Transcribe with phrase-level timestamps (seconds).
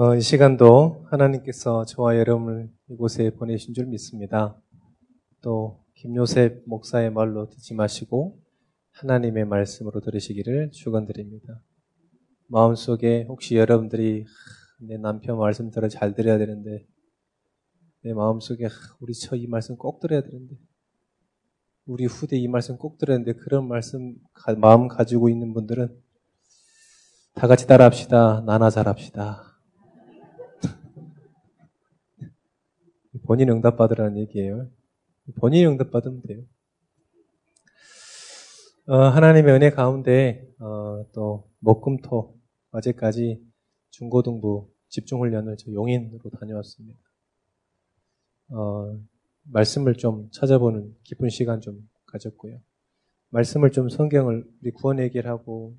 [0.00, 4.56] 어, 이 시간도 하나님께서 저와 여러분을 이곳에 보내신 줄 믿습니다.
[5.42, 8.40] 또 김요셉 목사의 말로 듣지 마시고
[8.92, 11.64] 하나님의 말씀으로 들으시기를 축원드립니다.
[12.46, 14.24] 마음속에 혹시 여러분들이
[14.78, 16.86] 내 남편 말씀 들어 잘 들어야 되는데
[18.04, 18.68] 내 마음속에
[19.00, 20.54] 우리 저이 말씀 꼭 들어야 되는데
[21.86, 24.14] 우리 후대 이 말씀 꼭 들어야 되는데 그런 말씀
[24.58, 25.88] 마음 가지고 있는 분들은
[27.34, 28.44] 다 같이 따라합시다.
[28.46, 29.47] 나나 잘합시다.
[33.24, 34.68] 본인 응답 받으라는 얘기예요.
[35.36, 36.42] 본인 응답 받으면 돼요.
[38.86, 42.34] 어, 하나님의 은혜 가운데 어, 또 목금토
[42.70, 43.42] 어제까지
[43.90, 46.98] 중고등부 집중훈련을 저 용인으로 다녀왔습니다.
[48.50, 48.98] 어,
[49.44, 52.58] 말씀을 좀 찾아보는 기쁜 시간 좀 가졌고요.
[53.30, 55.30] 말씀을 좀 성경을 우리 구원 얘기를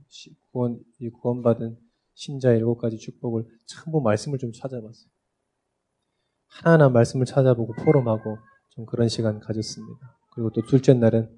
[0.07, 1.77] 시, 구원 이 구원받은
[2.13, 5.09] 신자 일곱 가지 축복을 전부 말씀을 좀 찾아봤어요.
[6.49, 8.37] 하나하나 말씀을 찾아보고 포럼하고
[8.69, 10.17] 좀 그런 시간 가졌습니다.
[10.31, 11.29] 그리고 또 둘째 날은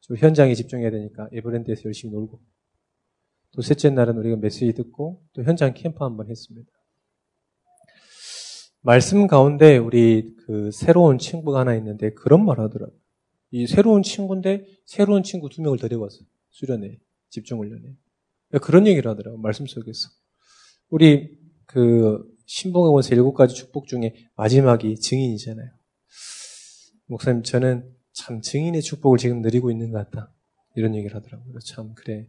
[0.00, 2.40] 좀 현장에 집중해야 되니까 에버랜드에서 열심히 놀고
[3.52, 6.70] 또 셋째 날은 우리가 메시지 듣고 또 현장 캠프 한번 했습니다.
[8.82, 12.98] 말씀 가운데 우리 그 새로운 친구가 하나 있는데 그런 말 하더라고요.
[13.50, 16.26] 이 새로운 친구인데 새로운 친구 두 명을 데려왔어요.
[16.50, 16.98] 수련회,
[17.30, 17.96] 집중훈련에.
[18.60, 19.40] 그런 얘기를 하더라고요.
[19.40, 20.10] 말씀 속에서.
[20.90, 25.70] 우리 그 신봉에원서 일곱 가지 축복 중에 마지막이 증인이잖아요.
[27.06, 30.32] 목사님, 저는 참 증인의 축복을 지금 누리고 있는 것 같다.
[30.76, 31.58] 이런 얘기를 하더라고요.
[31.60, 32.28] 참, 그래.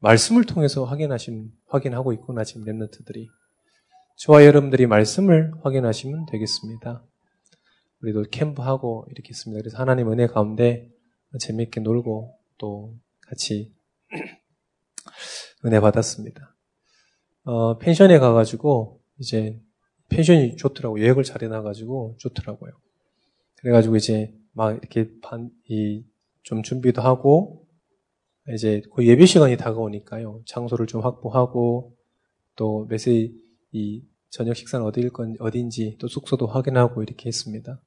[0.00, 3.26] 말씀을 통해서 확인하신, 확인하고 있구나, 지금 랩런트들이.
[4.16, 7.04] 저와 여러분들이 말씀을 확인하시면 되겠습니다.
[8.02, 9.60] 우리도 캠프하고 이렇게 했습니다.
[9.60, 10.90] 그래서 하나님 은혜 가운데
[11.38, 13.74] 재미있게 놀고 또 같이
[15.64, 16.54] 은혜 받았습니다.
[17.44, 19.60] 어, 펜션에 가가지고 이제
[20.08, 22.72] 펜션이 좋더라고 예약을 잘 해놔가지고 좋더라고요.
[23.56, 26.04] 그래가지고 이제 막 이렇게 반, 이,
[26.42, 27.66] 좀 준비도 하고
[28.54, 30.42] 이제 그 예배 시간이 다가오니까요.
[30.46, 31.96] 장소를 좀 확보하고
[32.54, 33.34] 또 메시지
[33.72, 37.80] 이 저녁 식사는 어디일 건 어딘지 또 숙소도 확인하고 이렇게 했습니다.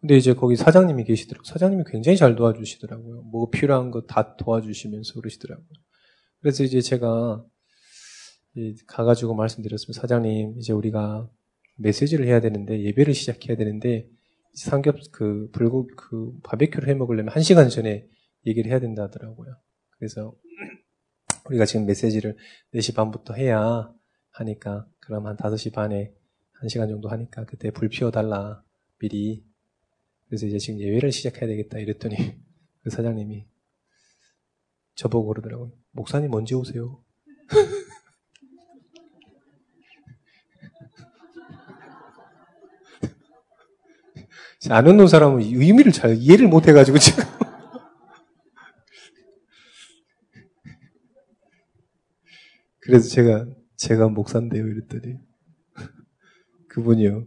[0.00, 1.44] 근데 이제 거기 사장님이 계시더라고요.
[1.50, 3.22] 사장님이 굉장히 잘 도와주시더라고요.
[3.22, 5.66] 뭐 필요한 거 다 도와주시면서 그러시더라고요.
[6.40, 7.44] 그래서 이제 제가
[8.86, 10.00] 가가지고 말씀드렸습니다.
[10.00, 11.28] 사장님, 이제 우리가
[11.76, 14.08] 메시지를 해야 되는데 예배를 시작해야 되는데
[14.54, 18.08] 삼겹 그 불고 그 바베큐를 해 먹으려면 한 시간 전에
[18.46, 19.54] 얘기를 해야 된다 하더라고요.
[19.98, 20.34] 그래서
[21.48, 22.36] 우리가 지금 메시지를
[22.74, 23.92] 4시 반부터 해야
[24.30, 26.14] 하니까 그럼 한 5시 반에
[26.62, 28.62] 1시간 정도 하니까 그때 불 피워달라
[28.98, 29.44] 미리
[30.28, 32.16] 그래서 이제 지금 예배를 시작해야 되겠다 이랬더니
[32.82, 33.46] 그 사장님이
[34.94, 35.72] 저보고 그러더라고요.
[35.92, 37.02] 목사님 언제 오세요?
[44.70, 47.24] 안 웃는 사람은 의미를 잘 이해를 못 해가지고 지금.
[52.80, 53.46] 그래서 제가,
[53.76, 54.66] 제가 목사인데요.
[54.66, 55.16] 이랬더니.
[56.68, 57.26] 그분이요.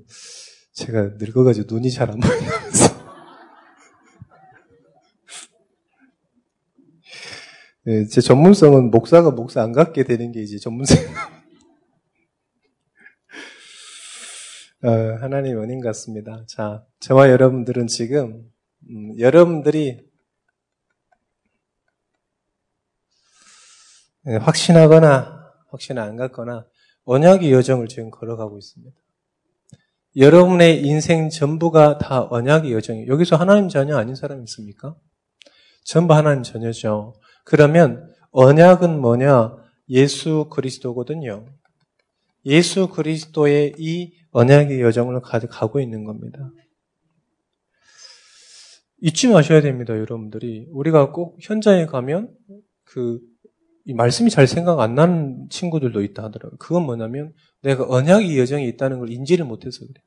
[0.73, 2.99] 제가 늙어가지고 눈이 잘 안 보인다면서.
[7.85, 10.97] 네, 제 전문성은 목사가 목사 안 갖게 되는 게 이제 전문성.
[14.81, 16.45] 어, 하나님 은인 같습니다.
[16.47, 18.49] 자, 저와 여러분들은 지금
[18.89, 19.99] 음, 여러분들이
[24.23, 26.65] 네, 확신하거나 확신 안 갖거나
[27.03, 28.95] 언약의 여정을 지금 걸어가고 있습니다.
[30.15, 33.11] 여러분의 인생 전부가 다 언약의 여정이에요.
[33.11, 34.95] 여기서 하나님 자녀 아닌 사람 있습니까?
[35.83, 37.15] 전부 하나님 자녀죠.
[37.43, 39.57] 그러면 언약은 뭐냐?
[39.89, 41.47] 예수 그리스도거든요.
[42.45, 46.51] 예수 그리스도의 이 언약의 여정을 가고 있는 겁니다.
[49.01, 50.67] 잊지 마셔야 됩니다, 여러분들이.
[50.71, 52.33] 우리가 꼭 현장에 가면
[52.83, 53.19] 그,
[53.85, 56.57] 이 말씀이 잘 생각 안 나는 친구들도 있다 하더라고요.
[56.59, 60.03] 그건 뭐냐면 내가 언약의 여정이 있다는 걸 인지를 못해서 그래요.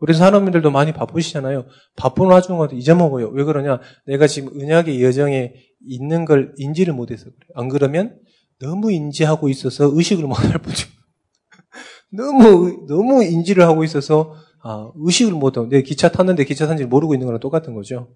[0.00, 1.66] 우리 사람들도 많이 바쁘시잖아요.
[1.96, 3.28] 바쁜 와중에 잊어먹어요.
[3.28, 3.80] 왜 그러냐?
[4.06, 5.54] 내가 지금 언약의 여정에
[5.86, 7.50] 있는 걸 인지를 못해서 그래요.
[7.54, 8.18] 안 그러면
[8.60, 10.88] 너무 인지하고 있어서 의식을 못할 뿐이죠.
[12.16, 17.26] 너무, 너무 인지를 하고 있어서, 아, 의식을 못하고, 내 기차 탔는데 기차 탄지 모르고 있는
[17.26, 18.14] 거랑 똑같은 거죠.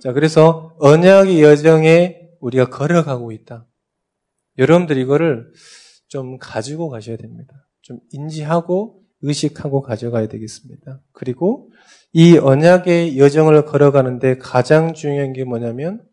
[0.00, 3.66] 자, 그래서 언약의 여정에 우리가 걸어가고 있다.
[4.58, 5.52] 여러분들 이거를
[6.08, 7.68] 좀 가지고 가셔야 됩니다.
[7.80, 11.00] 좀 인지하고 의식하고 가져가야 되겠습니다.
[11.12, 11.70] 그리고
[12.12, 16.04] 이 언약의 여정을 걸어가는데 가장 중요한 게 뭐냐면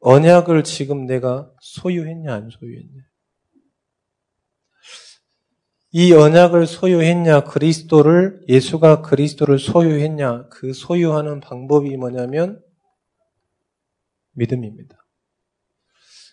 [0.00, 3.02] 언약을 지금 내가 소유했냐 안 소유했냐.
[5.94, 12.62] 이 언약을 소유했냐, 그리스도를, 예수가 그리스도를 소유했냐, 그 소유하는 방법이 뭐냐면
[14.32, 14.96] 믿음입니다.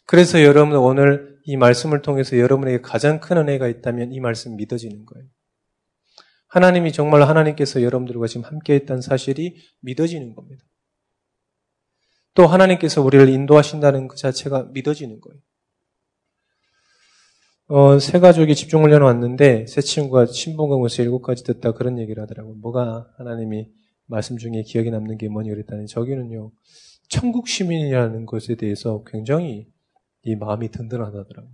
[0.05, 5.27] 그래서 여러분 오늘 이 말씀을 통해서 여러분에게 가장 큰 은혜가 있다면 이 말씀 믿어지는 거예요.
[6.47, 10.63] 하나님이 정말 하나님께서 여러분들과 지금 함께 했다는 사실이 믿어지는 겁니다.
[12.33, 15.41] 또 하나님께서 우리를 인도하신다는 그 자체가 믿어지는 거예요.
[17.71, 22.55] 어, 세 가족이 집중 훈련을 왔는데 세 친구가 신봉강에서 일곱 가지 듣다 그런 얘기를 하더라고요.
[22.55, 23.69] 뭐가 하나님이
[24.07, 26.51] 말씀 중에 기억에 남는 게 뭐니 그랬다니 저기는요.
[27.09, 29.67] 천국 시민이라는 것에 대해서 굉장히
[30.23, 31.53] 이 마음이 든든하다더라고요.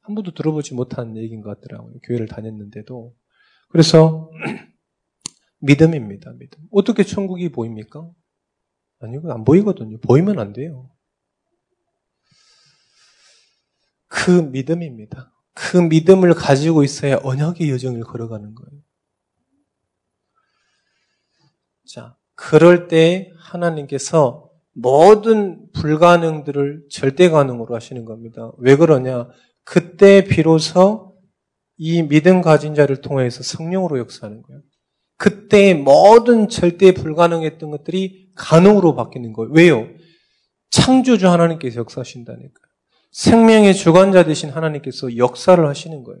[0.00, 1.98] 한 번도 들어보지 못한 얘기인 것 같더라고요.
[2.02, 3.14] 교회를 다녔는데도.
[3.68, 4.30] 그래서
[5.60, 6.32] 믿음입니다.
[6.38, 6.62] 믿음.
[6.70, 8.10] 어떻게 천국이 보입니까?
[9.00, 9.98] 아니요, 안 보이거든요.
[9.98, 10.88] 보이면 안 돼요.
[14.14, 15.32] 그 믿음입니다.
[15.54, 18.80] 그 믿음을 가지고 있어야 언약의 여정을 걸어가는 거예요.
[21.84, 28.52] 자, 그럴 때 하나님께서 모든 불가능들을 절대 가능으로 하시는 겁니다.
[28.58, 29.28] 왜 그러냐?
[29.64, 31.16] 그때 비로소
[31.76, 34.62] 이 믿음 가진 자를 통해서 성령으로 역사하는 거예요.
[35.16, 39.50] 그때 모든 절대 불가능했던 것들이 가능으로 바뀌는 거예요.
[39.52, 39.88] 왜요?
[40.70, 42.73] 창조주 하나님께서 역사하신다니까.
[43.14, 46.20] 생명의 주관자 되신 하나님께서 역사를 하시는 거예요.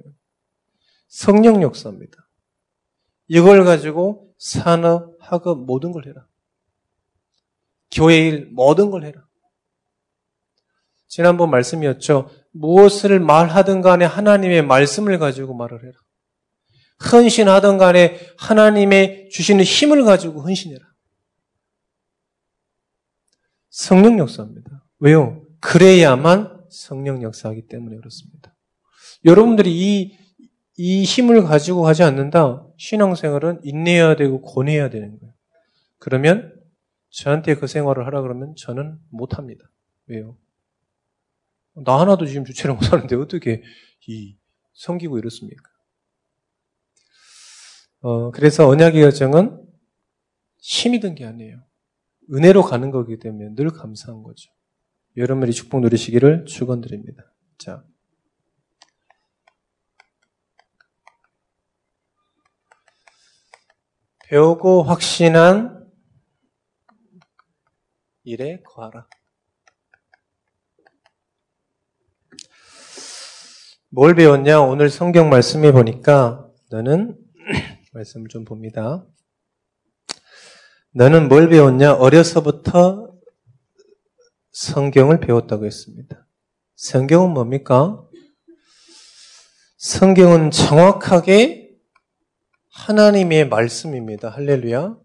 [1.08, 2.16] 성령 역사입니다.
[3.26, 6.28] 이걸 가지고 산업, 학업 모든 걸 해라.
[7.90, 9.26] 교회 일 모든 걸 해라.
[11.08, 12.30] 지난번 말씀이었죠.
[12.52, 15.94] 무엇을 말하든 간에 하나님의 말씀을 가지고 말을 해라.
[17.10, 20.86] 헌신하든 간에 하나님의 주시는 힘을 가지고 헌신해라.
[23.68, 24.84] 성령 역사입니다.
[25.00, 25.44] 왜요?
[25.58, 28.54] 그래야만 성령 역사하기 때문에 그렇습니다.
[29.24, 30.18] 여러분들이 이,
[30.76, 32.66] 이 힘을 가지고 하지 않는다?
[32.78, 35.34] 신앙생활은 인내해야 되고 권해야 되는 거예요.
[35.98, 36.54] 그러면
[37.10, 39.64] 저한테 그 생활을 하라 그러면 저는 못합니다.
[40.06, 40.36] 왜요?
[41.84, 43.62] 나 하나도 지금 주체를 못하는데 어떻게
[44.06, 44.36] 이
[44.74, 45.62] 섬기고 이렇습니까?
[48.00, 49.64] 어, 그래서 언약의 여정은
[50.58, 51.62] 힘이 든 게 아니에요.
[52.32, 54.50] 은혜로 가는 거기 때문에 늘 감사한 거죠.
[55.16, 57.32] 여러분들이 축복 누리시기를 축원드립니다.
[57.58, 57.84] 자.
[64.26, 65.88] 배우고 확신한
[68.24, 69.06] 일에 거하라.
[73.90, 74.60] 뭘 배웠냐?
[74.60, 77.16] 오늘 성경 말씀에 보니까 너는
[77.92, 79.06] 말씀을 좀 봅니다.
[80.94, 81.94] 너는 뭘 배웠냐?
[81.94, 83.13] 어려서부터
[84.54, 86.26] 성경을 배웠다고 했습니다.
[86.76, 88.00] 성경은 뭡니까?
[89.78, 91.70] 성경은 정확하게
[92.70, 94.28] 하나님의 말씀입니다.
[94.30, 94.96] 할렐루야.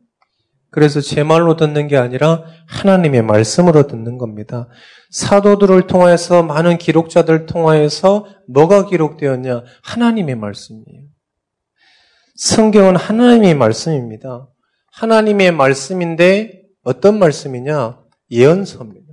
[0.72, 4.70] 그래서 제 말로 듣는 게 아니라 하나님의 말씀으로 듣는 겁니다.
[5.10, 9.64] 사도들을 통해서 많은 기록자들 통하여서 뭐가 기록되었냐?
[9.82, 11.08] 하나님의 말씀이에요.
[12.36, 14.48] 성경은 하나님의 말씀입니다.
[14.92, 18.00] 하나님의 말씀인데 어떤 말씀이냐?
[18.30, 19.09] 예언서입니다.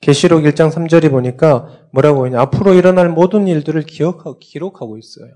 [0.00, 2.40] 계시록 1장 3절이 보니까 뭐라고 하냐.
[2.40, 5.30] 앞으로 일어날 모든 일들을 기억하고, 기록하고 있어요.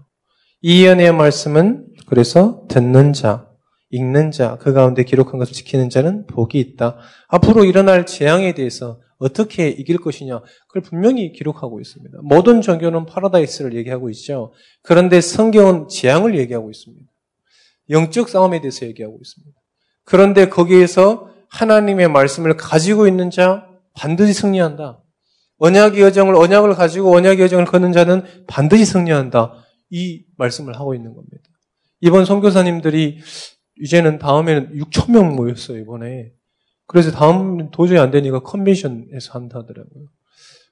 [0.63, 3.49] 이 예언의 말씀은 그래서 듣는 자,
[3.91, 6.99] 읽는 자, 그 가운데 기록한 것을 지키는 자는 복이 있다.
[7.29, 12.19] 앞으로 일어날 재앙에 대해서 어떻게 이길 것이냐, 그걸 분명히 기록하고 있습니다.
[12.23, 14.53] 모든 종교는 파라다이스를 얘기하고 있죠.
[14.83, 17.05] 그런데 성경은 재앙을 얘기하고 있습니다.
[17.91, 19.59] 영적 싸움에 대해서 얘기하고 있습니다.
[20.05, 25.03] 그런데 거기에서 하나님의 말씀을 가지고 있는 자, 반드시 승리한다.
[25.59, 29.55] 언약의 여정을 언약을 가지고 언약의 여정을 걷는 자는 반드시 승리한다.
[29.91, 31.37] 이 말씀을 하고 있는 겁니다.
[32.01, 33.19] 이번 선교사님들이
[33.83, 36.33] 이제는 다음에는 6천 명 모였어요 이번에.
[36.87, 40.07] 그래서 다음 도저히 안 되니까 컨벤션에서 한다더라고요.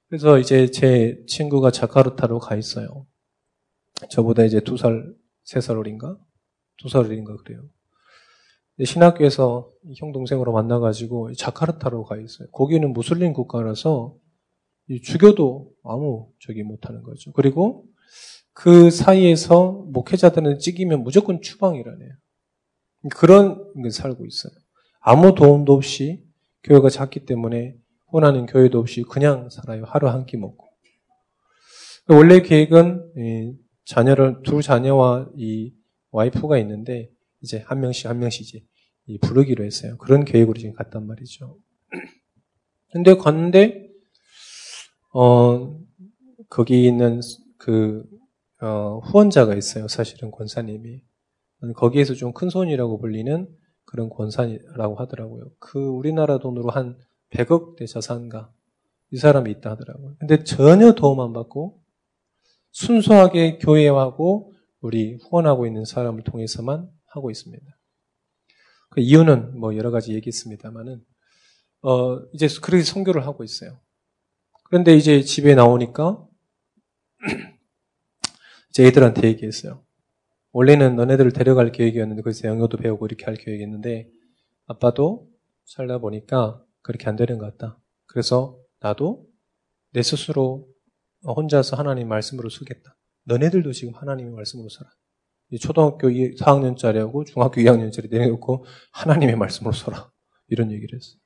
[0.09, 3.07] 그래서 이제 제 친구가 자카르타로 가 있어요.
[4.11, 5.13] 저보다 이제 두 살,
[5.45, 6.17] 세 살 어린가?
[6.79, 7.63] 두 살 어린가 그래요.
[8.85, 12.49] 신학교에서 형 동생으로 만나가지고 자카르타로 가 있어요.
[12.53, 14.15] 거기는 무슬림 국가라서
[15.03, 17.33] 죽여도 아무 저기 못하는 거죠.
[17.33, 17.85] 그리고
[18.53, 22.11] 그 사이에서 목회자들은 찍이면 무조건 추방이라네요.
[23.15, 24.53] 그런 게 살고 있어요.
[25.01, 26.25] 아무 도움도 없이
[26.65, 27.75] 교회가 작기 때문에
[28.13, 29.85] 혼하는 교회도 없이 그냥 살아요.
[29.87, 30.67] 하루 한 끼 먹고.
[32.09, 35.73] 원래 계획은 자녀를 두 자녀와 이
[36.11, 37.11] 와이프가 있는데
[37.43, 38.65] 이제 한 명씩 한 명씩 이제
[39.17, 39.97] 부르기로 했어요.
[39.97, 41.57] 그런 계획으로 지금 갔단 말이죠.
[42.93, 43.89] 근데 갔는데
[45.15, 45.79] 어
[46.51, 47.21] 거기 있는
[47.57, 48.05] 그
[48.61, 49.89] 어, 후원자가 있어요.
[49.89, 51.03] 사실은 권사님이.
[51.77, 53.49] 거기에서 좀 큰 손이라고 불리는
[53.85, 55.51] 그런 권사라고 하더라고요.
[55.59, 56.97] 그 우리나라 돈으로 한
[57.31, 58.53] 100억 대 자산가
[59.11, 60.17] 이 사람이 있다 하더라고요.
[60.19, 61.81] 근데 전혀 도움 안 받고
[62.73, 67.65] 순수하게 교회하고 우리 후원하고 있는 사람을 통해서만 하고 있습니다.
[68.91, 71.05] 그 이유는 뭐 여러 가지 얘기했습니다만은
[71.83, 73.81] 어 이제 그렇게 선교를 하고 있어요.
[74.65, 76.27] 그런데 이제 집에 나오니까
[78.73, 79.85] 제 애들한테 얘기했어요.
[80.53, 84.11] 원래는 너네들을 데려갈 계획이었는데 거기서 영어도 배우고 이렇게 할 계획이었는데
[84.67, 85.29] 아빠도
[85.65, 87.79] 살다 보니까 그렇게 안 되는 것 같다.
[88.07, 89.27] 그래서 나도
[89.93, 90.69] 내 스스로
[91.25, 92.97] 혼자서 하나님 말씀으로 쓰겠다.
[93.25, 94.91] 너네들도 지금 하나님의 말씀으로 살아.
[95.57, 100.11] 초등학교 4학년짜리하고 중학교 2학년짜리 내려놓고 하나님의 말씀으로 살아.
[100.49, 101.19] 이런 얘기를 했어요.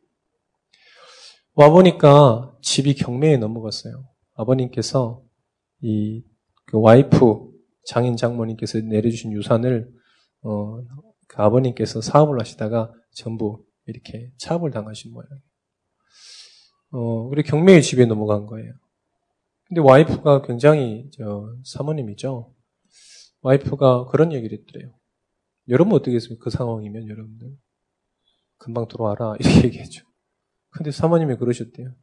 [1.55, 4.05] 와보니까 집이 경매에 넘어갔어요.
[4.35, 5.23] 아버님께서
[5.83, 6.23] 이
[6.73, 7.51] 그 와이프
[7.85, 9.93] 장인 장모님께서 내려주신 유산을
[10.43, 10.83] 어,
[11.29, 15.41] 그 아버님께서 사업을 하시다가 전부 이렇게 차압을 당하신 모양이에요.
[16.93, 16.99] 어,
[17.29, 18.73] 우리 경매의 집에 넘어간 거예요.
[19.69, 22.55] 근데 와이프가 굉장히 저 사모님이죠.
[23.43, 24.93] 와이프가 그런 얘기를 했더래요.
[25.69, 26.45] 여러분 어떻게 했습니까?
[26.45, 27.57] 그 상황이면 여러분들
[28.59, 30.05] 금방 들어와라 이렇게 얘기했죠.
[30.71, 31.95] 근데 사모님이 그러셨대요.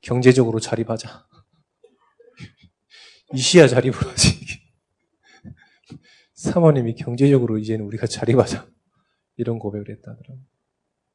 [0.00, 1.26] 경제적으로 자립하자.
[3.34, 4.38] 이시야 자립을 하지.
[6.34, 8.68] 사모님이 경제적으로 이제는 우리가 자립하자.
[9.36, 10.44] 이런 고백을 했다더라고요.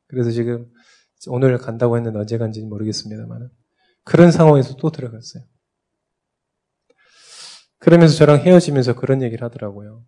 [0.08, 0.72] 그래서 지금
[1.28, 3.50] 오늘 간다고 했는데 언제 간지는 모르겠습니다만
[4.04, 5.44] 그런 상황에서 또 들어갔어요.
[7.86, 10.04] 그러면서 저랑 헤어지면서 그런 얘기를 하더라고요.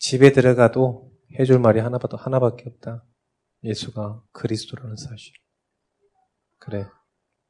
[0.00, 3.04] 집에 들어가도 해줄 말이 하나밖에, 하나밖에 없다.
[3.62, 5.32] 예수가 그리스도라는 사실.
[6.58, 6.88] 그래.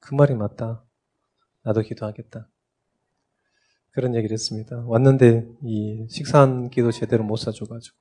[0.00, 0.84] 그 말이 맞다.
[1.62, 2.50] 나도 기도하겠다.
[3.92, 4.84] 그런 얘기를 했습니다.
[4.84, 7.96] 왔는데 이 식사 한 끼도 제대로 못 사줘가지고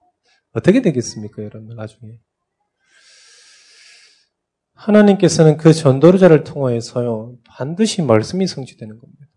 [0.51, 2.19] 어떻게 되겠습니까, 여러분 나중에
[4.73, 9.27] 하나님께서는 그 전도자를 통하여서요 반드시 말씀이 성취되는 겁니다.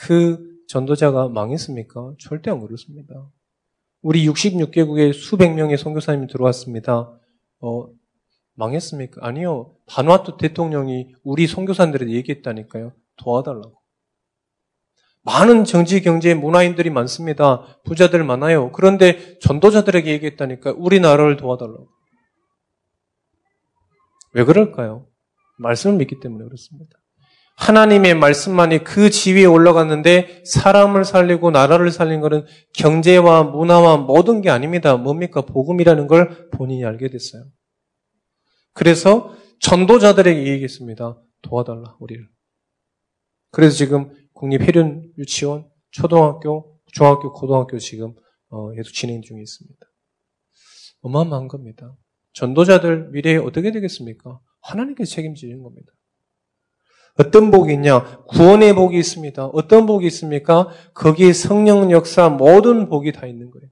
[0.00, 0.38] 그
[0.68, 2.14] 전도자가 망했습니까?
[2.18, 3.30] 절대 안 그렇습니다.
[4.02, 7.12] 우리 66개국에 수백 명의 선교사님이 들어왔습니다.
[7.60, 7.86] 어,
[8.54, 9.20] 망했습니까?
[9.24, 9.74] 아니요.
[9.86, 12.92] 바누아투 대통령이 우리 선교사님들에게 얘기했다니까요.
[13.16, 13.78] 도와달라고.
[15.22, 17.66] 많은 정치, 경제, 문화인들이 많습니다.
[17.84, 18.72] 부자들 많아요.
[18.72, 21.88] 그런데 전도자들에게 얘기했다니까 우리나라를 도와달라고.
[24.32, 25.06] 왜 그럴까요?
[25.58, 26.96] 말씀을 믿기 때문에 그렇습니다.
[27.60, 34.96] 하나님의 말씀만이 그 지위에 올라갔는데 사람을 살리고 나라를 살린 것은 경제와 문화와 모든 게 아닙니다.
[34.96, 35.42] 뭡니까?
[35.42, 37.44] 복음이라는 걸 본인이 알게 됐어요.
[38.72, 41.22] 그래서 전도자들에게 얘기했습니다.
[41.42, 42.26] 도와달라, 우리를.
[43.50, 48.14] 그래서 지금 국립해륜 유치원, 초등학교, 중학교, 고등학교 지금
[48.48, 49.78] 어, 계속 진행 중에 있습니다.
[51.02, 51.94] 어마어마한 겁니다.
[52.32, 54.40] 전도자들 미래에 어떻게 되겠습니까?
[54.62, 55.92] 하나님께서 책임지는 겁니다.
[57.18, 58.22] 어떤 복이 있냐?
[58.28, 59.46] 구원의 복이 있습니다.
[59.46, 60.68] 어떤 복이 있습니까?
[60.94, 63.68] 거기에 성령 역사 모든 복이 다 있는 거예요.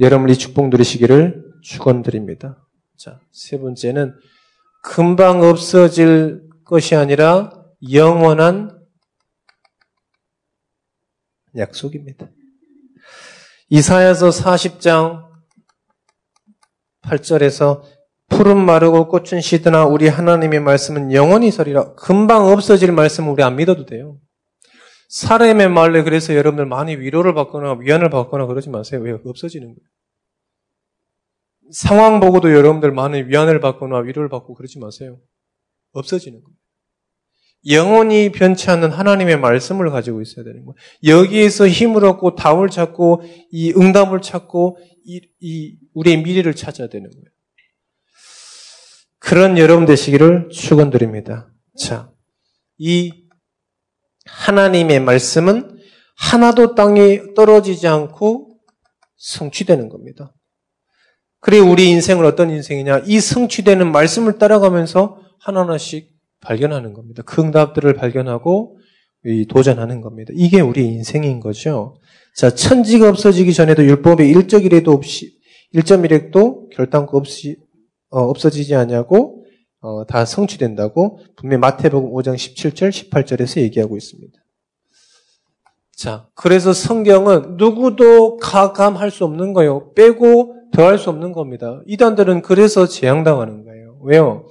[0.00, 2.66] 여러분 이 축복 누리시기를 축원드립니다.
[2.96, 4.14] 자, 세 번째는
[4.82, 7.52] 금방 없어질 것이 아니라
[7.92, 8.80] 영원한
[11.56, 12.30] 약속입니다.
[13.68, 15.24] 이사야서 40장
[17.02, 17.82] 8절에서
[18.32, 21.94] 푸른 마르고 꽃은 시드나 우리 하나님의 말씀은 영원히 서리라.
[21.94, 24.18] 금방 없어질 말씀은 우리 안 믿어도 돼요.
[25.10, 29.02] 사람의 말에 그래서 여러분들 많이 위로를 받거나 위안을 받거나 그러지 마세요.
[29.02, 29.86] 왜 없어지는 거예요?
[31.72, 35.18] 상황 보고도 여러분들 많이 위안을 받거나 위로를 받고 그러지 마세요.
[35.92, 36.56] 없어지는 거예요.
[37.68, 40.74] 영원히 변치 않는 하나님의 말씀을 가지고 있어야 되는 거예요.
[41.06, 47.31] 여기에서 힘을 얻고 답을 찾고 이 응답을 찾고 이, 이 우리의 미래를 찾아야 되는 거예요.
[49.22, 51.48] 그런 여러분 되시기를 축원드립니다.
[51.78, 52.10] 자,
[52.76, 53.12] 이
[54.26, 55.78] 하나님의 말씀은
[56.16, 58.58] 하나도 땅에 떨어지지 않고
[59.16, 60.34] 성취되는 겁니다.
[61.40, 63.02] 그래 우리 인생은 어떤 인생이냐?
[63.06, 66.10] 이 성취되는 말씀을 따라가면서 하나하나씩
[66.40, 67.22] 발견하는 겁니다.
[67.24, 68.78] 그 응답들을 발견하고
[69.48, 70.32] 도전하는 겁니다.
[70.34, 71.96] 이게 우리 인생인 거죠.
[72.36, 75.38] 자, 천지가 없어지기 전에도 율법의 일적 이래도 없이
[75.74, 77.61] 1.1핵도 결단코 없이 어,
[78.20, 79.44] 없어지지 않냐고
[79.80, 84.38] 어, 다 성취된다고 분명 마태복음 5장 17절 18절에서 얘기하고 있습니다.
[85.96, 89.92] 자, 그래서 성경은 누구도 가감할 수 없는 거예요.
[89.94, 91.80] 빼고 더할 수 없는 겁니다.
[91.86, 93.98] 이단들은 그래서 재앙당하는 거예요.
[94.02, 94.46] 왜요?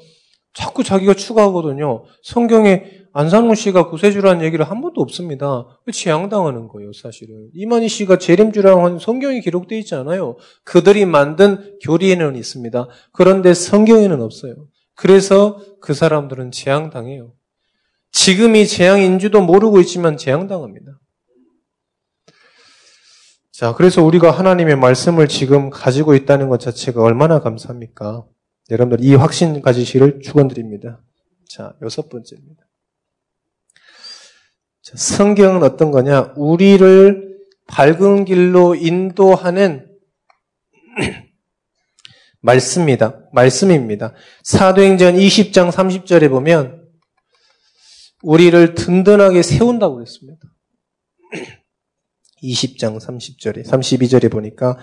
[0.53, 2.03] 자꾸 자기가 추가하거든요.
[2.23, 5.65] 성경에 안상훈 씨가 구세주라는 얘기를 한 번도 없습니다.
[5.91, 7.49] 재앙당하는 거예요, 사실은.
[7.53, 10.37] 이만희 씨가 재림주라는 성경에 기록되어 있지 않아요.
[10.63, 12.87] 그들이 만든 교리에는 있습니다.
[13.11, 14.67] 그런데 성경에는 없어요.
[14.95, 17.33] 그래서 그 사람들은 재앙당해요.
[18.11, 20.99] 지금이 재앙인지도 모르고 있지만 재앙당합니다.
[23.51, 28.25] 자, 그래서 우리가 하나님의 말씀을 지금 가지고 있다는 것 자체가 얼마나 감사합니까?
[28.71, 31.03] 여러분들 이 확신 가지시를 축원드립니다.
[31.47, 32.63] 자, 여섯 번째입니다.
[34.81, 36.33] 자, 성경은 어떤 거냐?
[36.37, 37.37] 우리를
[37.67, 39.89] 밝은 길로 인도하는
[42.39, 43.19] 말씀입니다.
[43.33, 44.13] 말씀입니다.
[44.43, 46.81] 사도행전 20장 30절에 보면
[48.23, 50.39] 우리를 든든하게 세운다고 그랬습니다.
[52.41, 54.77] 20장 30절에 32절에 보니까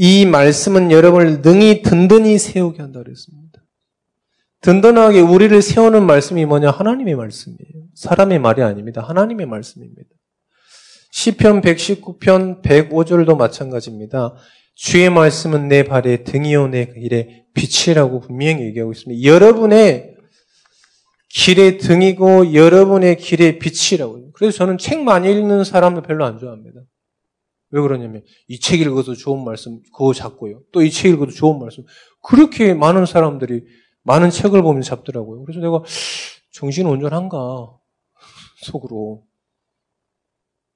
[0.00, 3.64] 이 말씀은 여러분을 능히 든든히 세우게 한다 그랬습니다.
[4.60, 6.70] 든든하게 우리를 세우는 말씀이 뭐냐?
[6.70, 7.86] 하나님의 말씀이에요.
[7.96, 9.02] 사람의 말이 아닙니다.
[9.02, 10.08] 하나님의 말씀입니다.
[11.10, 14.36] 시편 119편 105절도 마찬가지입니다.
[14.76, 19.24] 주의 말씀은 내 발에 등이요 내 길에 빛이라고 분명히 얘기하고 있습니다.
[19.24, 20.14] 여러분의
[21.30, 24.30] 길의 등이고 여러분의 길의 빛이라고요.
[24.30, 26.82] 그래서 저는 책 많이 읽는 사람도 별로 안 좋아합니다.
[27.70, 30.62] 왜 그러냐면 이 책 읽어도 좋은 말씀 그거 잡고요.
[30.72, 31.84] 또 이 책 읽어도 좋은 말씀.
[32.22, 33.64] 그렇게 많은 사람들이
[34.02, 35.44] 많은 책을 보면 잡더라고요.
[35.44, 35.82] 그래서 내가
[36.52, 37.36] 정신 온전한가
[38.64, 39.24] 속으로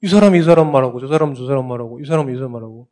[0.03, 2.89] 이 사람이 이 사람 말하고 저 사람은 저 사람 말하고 이 사람은 이 사람 말하고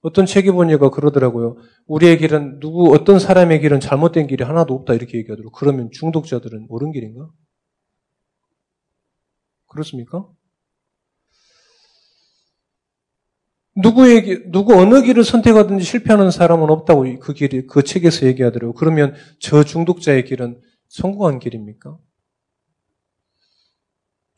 [0.00, 1.56] 어떤 책에 보니까 그러더라고요.
[1.86, 5.52] 우리의 길은 누구 어떤 사람의 길은 잘못된 길이 하나도 없다 이렇게 얘기하더라고요.
[5.52, 7.30] 그러면 중독자들은 옳은 길인가?
[9.68, 10.26] 그렇습니까?
[13.76, 18.74] 누구에게, 누구 어느 길을 선택하든지 실패하는 사람은 없다고 그 길이, 그 책에서 얘기하더라고요.
[18.74, 21.96] 그러면 저 중독자의 길은 성공한 길입니까?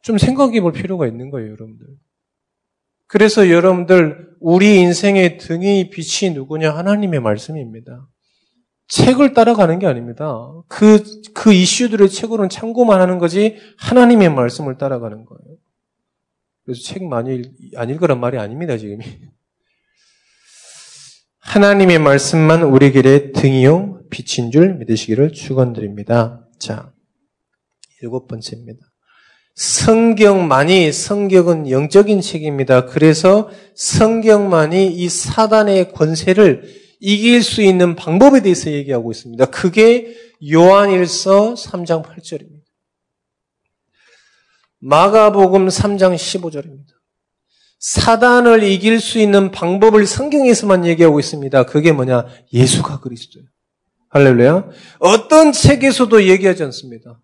[0.03, 1.87] 좀 생각해 볼 필요가 있는 거예요, 여러분들.
[3.07, 6.71] 그래서 여러분들, 우리 인생의 등이 빛이 누구냐?
[6.71, 8.09] 하나님의 말씀입니다.
[8.89, 10.53] 책을 따라가는 게 아닙니다.
[10.69, 15.57] 그, 그 이슈들의 책으로는 참고만 하는 거지, 하나님의 말씀을 따라가는 거예요.
[16.65, 17.43] 그래서 책 많이
[17.77, 19.05] 안 읽으란 말이 아닙니다, 지금이.
[21.41, 26.49] 하나님의 말씀만 우리 길의 등이요, 빛인 줄 믿으시기를 축원드립니다.
[26.59, 26.93] 자,
[28.01, 28.81] 일곱 번째입니다.
[29.55, 32.87] 성경만이 성경은 영적인 책입니다.
[32.87, 36.65] 그래서 성경만이 이 사단의 권세를
[36.99, 39.45] 이길 수 있는 방법에 대해서 얘기하고 있습니다.
[39.47, 40.17] 그게
[40.51, 42.54] 요한일서 3장 8절입니다.
[44.87, 46.93] 마가복음 3장 15절입니다.
[47.79, 51.65] 사단을 이길 수 있는 방법을 성경에서만 얘기하고 있습니다.
[51.65, 52.27] 그게 뭐냐?
[52.53, 53.47] 예수가 그리스도예요.
[54.11, 54.69] 할렐루야.
[54.99, 57.19] 어떤 책에서도 얘기하지 않습니다.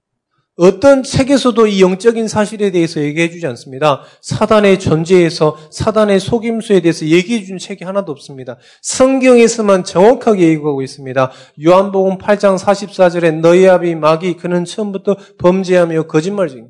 [0.57, 4.05] 어떤 책에서도 이 영적인 사실에 대해서 얘기해 주지 않습니다.
[4.23, 8.57] 사단의 존재에서 사단의 속임수에 대해서 얘기해 준 책이 하나도 없습니다.
[8.81, 11.31] 성경에서만 정확하게 얘기하고 있습니다.
[11.65, 16.69] 요한복음 8장 44절에 너희 아비 마귀 그는 처음부터 범죄하며 거짓말쟁이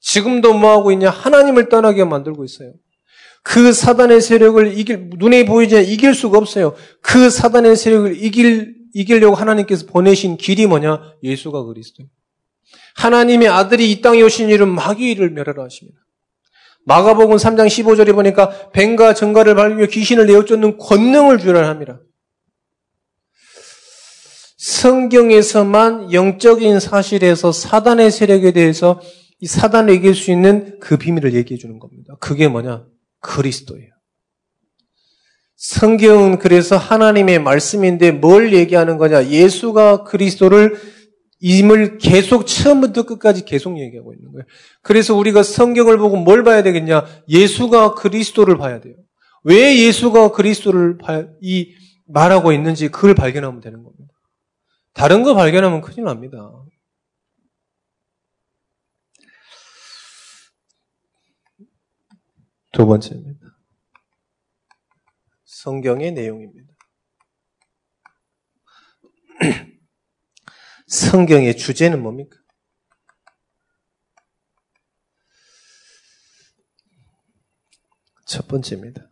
[0.00, 1.10] 지금도 뭐 하고 있냐?
[1.10, 2.72] 하나님을 떠나게 만들고 있어요.
[3.42, 6.74] 그 사단의 세력을 이길, 눈에 보이지 않 이길 수가 없어요.
[7.00, 11.14] 그 사단의 세력을 이길, 이기려고 하나님께서 보내신 길이 뭐냐?
[11.22, 12.04] 예수가 그리스도.
[12.96, 15.98] 하나님의 아들이 이 땅에 오신 일은 마귀를 멸하라 하십니다.
[16.86, 22.00] 마가복음 3장 15절에 보니까 뱀과 정가를 밟으며 귀신을 내어쫓는 권능을 주라 합니다.
[24.56, 29.00] 성경에서만 영적인 사실에서 사단의 세력에 대해서
[29.40, 32.14] 이 사단을 이길 수 있는 그 비밀을 얘기해 주는 겁니다.
[32.20, 32.86] 그게 뭐냐?
[33.20, 33.90] 그리스도예요.
[35.56, 39.26] 성경은 그래서 하나님의 말씀인데 뭘 얘기하는 거냐?
[39.26, 40.76] 예수가 그리스도를
[41.40, 44.44] 임을 계속 처음부터 끝까지 계속 얘기하고 있는 거예요.
[44.82, 47.04] 그래서 우리가 성경을 보고 뭘 봐야 되겠냐?
[47.28, 48.94] 예수가 그리스도를 봐야 돼요.
[49.44, 50.98] 왜 예수가 그리스도를
[51.40, 51.72] 이
[52.06, 54.12] 말하고 있는지 그걸 발견하면 되는 겁니다.
[54.92, 56.38] 다른 거 발견하면 큰일 납니다.
[62.72, 63.40] 두 번째입니다.
[65.44, 66.72] 성경의 내용입니다.
[70.86, 72.36] 성경의 주제는 뭡니까?
[78.26, 79.10] 첫 번째입니다.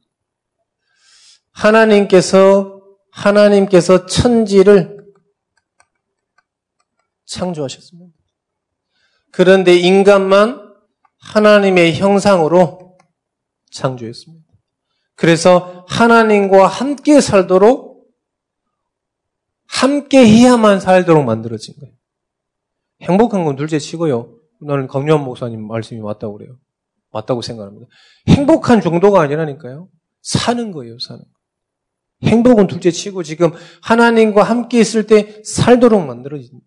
[1.51, 4.97] 하나님께서 하나님께서 천지를
[7.27, 8.17] 창조하셨습니다.
[9.33, 10.69] 그런데 인간만
[11.19, 12.88] 하나님의 형상으로
[13.71, 14.47] 창조했습니다.
[15.15, 18.07] 그래서 하나님과 함께 살도록
[19.67, 21.95] 함께 해야만 살도록 만들어진 거예요.
[23.03, 24.35] 행복한 건 둘째 치고요.
[24.61, 26.59] 나는 강요한 목사님 말씀이 맞다고 그래요.
[27.13, 27.87] 맞다고 생각합니다.
[28.29, 29.89] 행복한 정도가 아니라니까요.
[30.23, 31.31] 사는 거예요, 사는 거.
[32.25, 33.53] 행복은 둘째 치고 지금
[33.83, 36.61] 하나님과 함께 있을 때 살도록 만들어진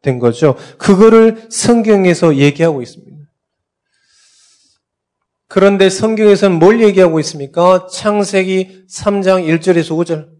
[0.00, 0.56] 된 거죠.
[0.78, 3.11] 그거를 성경에서 얘기하고 있습니다.
[5.52, 7.86] 그런데 성경에서는 뭘 얘기하고 있습니까?
[7.86, 10.30] 창세기 3장 1절에서 5절.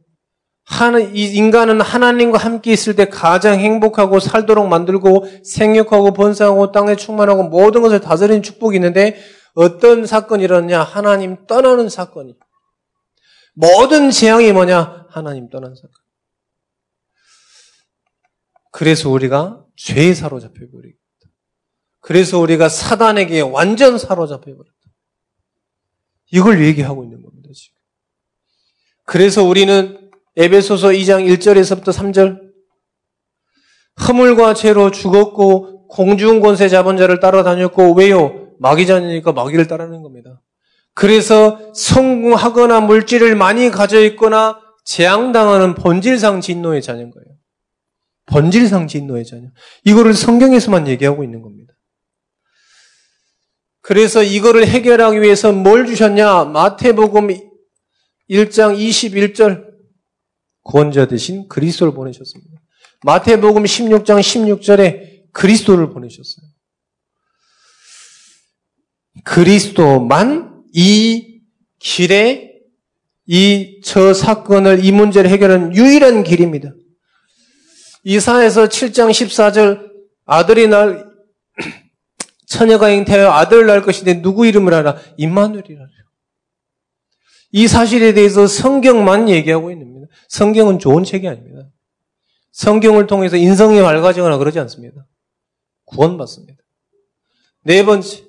[0.64, 7.42] 하나, 이 인간은 하나님과 함께 있을 때 가장 행복하고 살도록 만들고 생육하고 번성하고 땅에 충만하고
[7.42, 9.22] 모든 것을 다스리는 축복이 있는데
[9.54, 10.82] 어떤 사건이 일어나냐?
[10.82, 12.34] 하나님 떠나는 사건이.
[13.54, 15.08] 모든 재앙이 뭐냐?
[15.10, 15.90] 하나님 떠난 사건.
[18.70, 21.02] 그래서 우리가 죄에 사로잡혀 버리겠다.
[22.00, 24.81] 그래서 우리가 사단에게 완전 사로잡혀 버렸다.
[26.32, 27.76] 이걸 얘기하고 있는 겁니다, 지금.
[29.04, 32.40] 그래서 우리는 에베소서 2장 1절에서부터 3절
[34.06, 38.48] 허물과 죄로 죽었고 공중 권세 잡은 자를 따라다녔고 왜요?
[38.58, 40.40] 마귀자니까 마귀를 따르는 겁니다.
[40.94, 47.26] 그래서 성공하거나 물질을 많이 가져 있거나 재앙당하는 본질상 진노의 자녀인 거예요.
[48.26, 49.48] 본질상 진노의 자녀.
[49.84, 51.61] 이거를 성경에서만 얘기하고 있는 겁니다.
[53.82, 56.44] 그래서 이거를 해결하기 위해서 뭘 주셨냐?
[56.46, 57.28] 마태복음
[58.30, 59.66] 1장 21절
[60.62, 62.60] 구원자 대신 그리스도를 보내셨습니다.
[63.04, 66.46] 마태복음 16장 16절에 그리스도를 보내셨어요.
[69.24, 71.42] 그리스도만 이
[71.78, 72.52] 길에
[73.26, 76.72] 이 저 사건을 이 문제를 해결하는 유일한 길입니다.
[78.04, 79.90] 이사에서 7장 14절
[80.24, 81.11] 아들이 날
[82.52, 84.96] 처녀가 잉태하여 아들을 낳을 것인데 누구 이름을 알아?
[85.16, 85.86] 임마누엘이라.
[87.52, 90.14] 이 사실에 대해서 성경만 얘기하고 있는 겁니다.
[90.28, 91.68] 성경은 좋은 책이 아닙니다.
[92.52, 95.06] 성경을 통해서 인성이 맑아지거나 그러지 않습니다.
[95.86, 96.62] 구원받습니다.
[97.64, 98.24] 네 번째,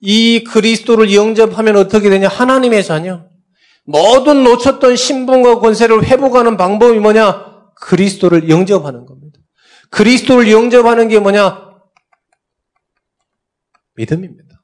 [0.00, 2.28] 이 그리스도를 영접하면 어떻게 되냐?
[2.28, 3.24] 하나님의 자녀.
[3.84, 7.72] 모든 놓쳤던 신분과 권세를 회복하는 방법이 뭐냐?
[7.74, 9.38] 그리스도를 영접하는 겁니다.
[9.90, 11.67] 그리스도를 영접하는 게 뭐냐?
[13.98, 14.62] 믿음입니다.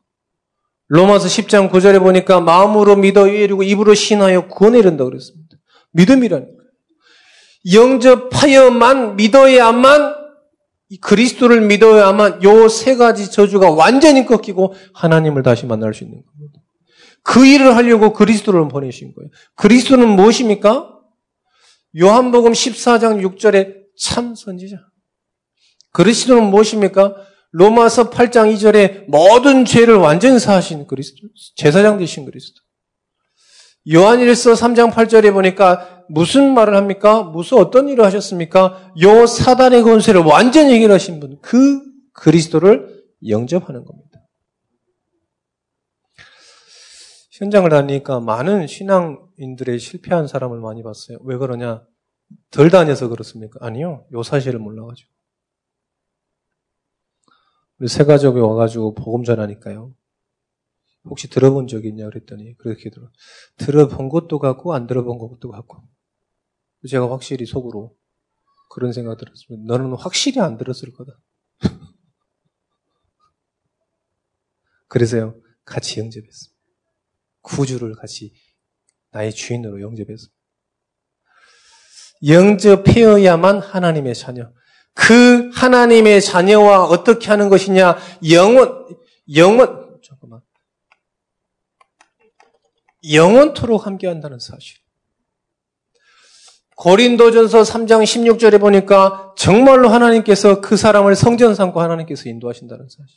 [0.89, 5.57] 로마서 10장 9절에 보니까 마음으로 믿어 이르고 입으로 신하여 구원에 이른다 그랬습니다.
[5.93, 6.65] 믿음이라는 거예요.
[7.73, 10.15] 영접하여만 믿어야만
[11.01, 16.61] 그리스도를 믿어야만 요 세 가지 저주가 완전히 꺾이고 하나님을 다시 만날 수 있는 겁니다.
[17.23, 19.31] 그 일을 하려고 그리스도를 보내신 거예요.
[19.57, 20.91] 그리스도는 무엇입니까?
[21.99, 24.77] 요한복음 14장 6절에 참 선지자.
[25.93, 27.17] 그리스도는 무엇입니까?
[27.55, 32.61] 로마서 8장 2절에 모든 죄를 완전히 사하신 그리스도, 제사장 되신 그리스도.
[33.93, 37.23] 요한일서 3장 8절에 보니까 무슨 말을 합니까?
[37.23, 38.93] 무슨 어떤 일을 하셨습니까?
[39.03, 41.81] 요 사단의 권세를 완전히 해결하신 분, 그
[42.13, 44.27] 그리스도를 영접하는 겁니다.
[47.31, 51.19] 현장을 다니니까 많은 신앙인들의 실패한 사람을 많이 봤어요.
[51.23, 51.85] 왜 그러냐?
[52.51, 53.61] 덜 다녀서 그렇습니까?
[53.65, 54.07] 아니요.
[54.13, 55.14] 요 사실을 몰라가지고.
[57.79, 59.95] 우리 세 가족이 와가지고 복음 전하니까요.
[61.05, 63.11] 혹시 들어본 적이 있냐 그랬더니 그렇게 들어
[63.59, 65.83] 들어본 것도 같고 안 들어본 것도 같고
[66.89, 67.97] 제가 확실히 속으로
[68.71, 69.65] 그런 생각 들었습니다.
[69.67, 71.13] 너는 확실히 안 들었을 거다.
[74.89, 76.55] 그래서요 같이 영접했습니다.
[77.43, 78.33] 구주를 같이
[79.11, 80.35] 나의 주인으로 영접했습니다.
[82.27, 84.51] 영접해야만 하나님의 자녀.
[84.95, 87.97] 그 하나님의 자녀와 어떻게 하는 것이냐?
[88.31, 88.87] 영원,
[89.35, 90.41] 영원, 잠깐만.
[93.13, 94.79] 영원토록 함께 한다는 사실.
[96.77, 103.17] 고린도전서 3장 16절에 보니까 정말로 하나님께서 그 사람을 성전 삼고 하나님께서 인도하신다는 사실.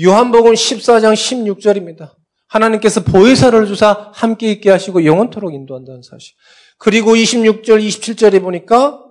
[0.00, 2.14] 요한복음 14장 16절입니다.
[2.48, 6.34] 하나님께서 보혜사를 주사 함께 있게 하시고 영원토록 인도한다는 사실.
[6.78, 9.01] 그리고 26절, 27절에 보니까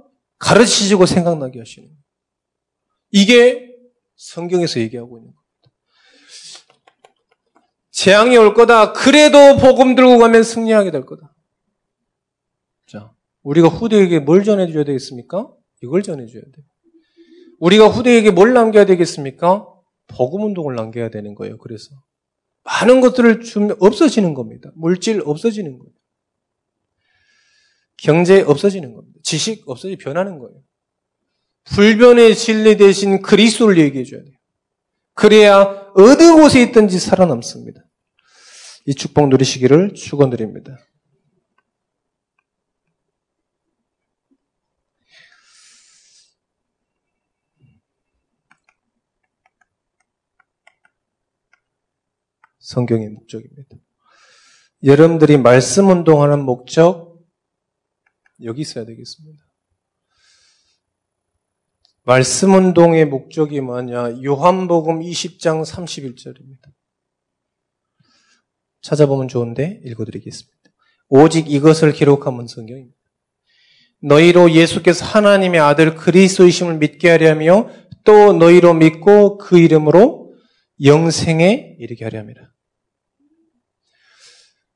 [0.42, 2.02] 가르치시고 생각나게 하시는 거예요.
[3.12, 3.76] 이게
[4.16, 5.42] 성경에서 얘기하고 있는 겁니다.
[7.92, 8.94] 재앙이 올 거다.
[8.94, 11.34] 그래도 복음 들고 가면 승리하게 될 거다.
[12.88, 15.52] 자, 우리가 후대에게 뭘 전해줘야 되겠습니까?
[15.84, 16.64] 이걸 전해줘야 돼.
[17.60, 19.68] 우리가 후대에게 뭘 남겨야 되겠습니까?
[20.08, 21.58] 복음 운동을 남겨야 되는 거예요.
[21.60, 21.92] 그래서
[22.64, 24.72] 많은 것들을 주면 없어지는 겁니다.
[24.76, 25.94] 물질 없어지는 거예요.
[27.98, 29.20] 경제 없어지는 겁니다.
[29.32, 30.62] 지식 없어지 변하는 거예요.
[31.64, 34.34] 불변의 진리 대신 그리스도를 얘기해 줘야 돼요.
[35.14, 37.82] 그래야 어느 곳에 있든지 살아남습니다.
[38.88, 40.78] 이 축복 누리시기를 축원드립니다.
[52.60, 53.78] 성경의 목적입니다.
[54.84, 57.11] 여러분들이 말씀 운동하는 목적,
[58.44, 59.44] 여기 있어야 되겠습니다.
[62.04, 64.24] 말씀 운동의 목적이 뭐냐?
[64.24, 66.72] 요한복음 20장 31절입니다.
[68.82, 70.58] 찾아보면 좋은데 읽어드리겠습니다.
[71.10, 72.98] 오직 이것을 기록하면 성경입니다.
[74.02, 77.70] 너희로 예수께서 하나님의 아들 그리스도이심을 믿게 하려며
[78.04, 80.34] 또 너희로 믿고 그 이름으로
[80.84, 82.51] 영생에 이르게 하려 합니다.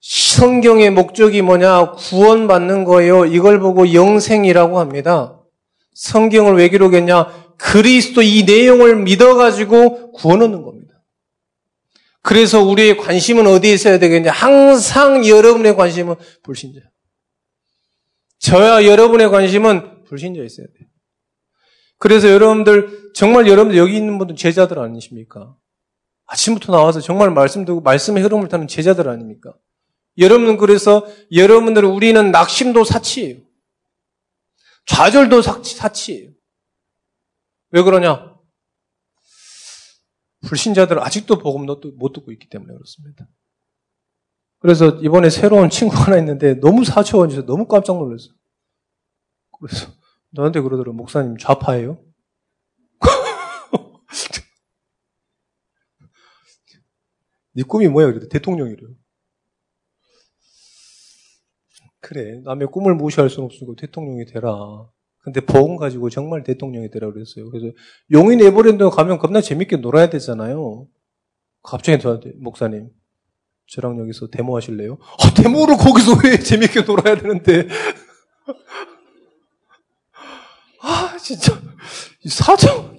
[0.07, 1.93] 성경의 목적이 뭐냐?
[1.93, 3.25] 구원받는 거예요.
[3.25, 5.41] 이걸 보고 영생이라고 합니다.
[5.95, 7.55] 성경을 왜 기록했냐?
[7.57, 10.93] 그리스도 이 내용을 믿어가지고 구원 얻는 겁니다.
[12.21, 14.29] 그래서 우리의 관심은 어디에 있어야 되겠냐?
[14.29, 16.81] 항상 여러분의 관심은 불신자.
[18.37, 20.87] 저야 여러분의 관심은 불신자에 있어야 돼요.
[21.97, 25.55] 그래서 여러분들, 정말 여러분들 여기 있는 분들 제자들 아니십니까?
[26.27, 29.55] 아침부터 나와서 정말 말씀 듣고 말씀의 흐름을 타는 제자들 아닙니까?
[30.17, 33.41] 여러분은 그래서 여러분들은 우리는 낙심도 사치예요.
[34.85, 36.31] 좌절도 사치 예요.
[37.71, 38.35] 왜 그러냐?
[40.47, 41.81] 불신자들은 아직도 복음 못
[42.13, 43.27] 듣고 있기 때문에 그렇습니다.
[44.59, 48.29] 그래서 이번에 새로운 친구 하나 있는데 너무 사초원해서 너무 깜짝 놀랐어.
[49.59, 49.91] 그래서
[50.31, 52.03] 너한테 그러더라고 목사님 좌파예요?
[57.53, 58.07] 네 꿈이 뭐야?
[58.07, 58.89] 그래도 대통령이래요.
[62.05, 64.51] 그래, 남의 꿈을 무시할 수는 없으니까 대통령이 되라.
[65.23, 67.49] 근데 복음 가지고 정말 대통령이 되라 그랬어요.
[67.49, 67.75] 그래서
[68.11, 70.87] 용인 에버랜드 가면 겁나 재밌게 놀아야 되잖아요.
[71.63, 72.91] 갑자기 저한테 목사님
[73.65, 74.99] 저랑 여기서 데모 하실래요?
[75.01, 77.67] 아, 데모를 거기서 왜 재밌게 놀아야 되는데?
[80.83, 81.59] 아, 진짜
[82.29, 82.93] 사정.